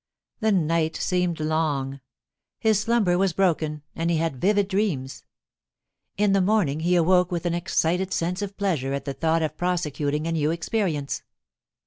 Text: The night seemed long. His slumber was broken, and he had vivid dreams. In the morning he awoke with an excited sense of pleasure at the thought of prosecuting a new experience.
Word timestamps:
The 0.39 0.51
night 0.51 0.95
seemed 0.95 1.39
long. 1.39 1.99
His 2.59 2.79
slumber 2.79 3.19
was 3.19 3.33
broken, 3.33 3.83
and 3.95 4.09
he 4.09 4.17
had 4.17 4.41
vivid 4.41 4.67
dreams. 4.67 5.23
In 6.17 6.31
the 6.33 6.41
morning 6.41 6.79
he 6.79 6.95
awoke 6.95 7.31
with 7.31 7.45
an 7.45 7.53
excited 7.53 8.11
sense 8.11 8.41
of 8.41 8.57
pleasure 8.57 8.93
at 8.93 9.05
the 9.05 9.13
thought 9.13 9.43
of 9.43 9.55
prosecuting 9.57 10.25
a 10.25 10.31
new 10.31 10.49
experience. 10.49 11.21